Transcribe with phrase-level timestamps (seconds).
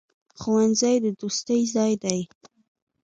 [0.39, 2.19] ښوونځی د دوستۍ ځای دی.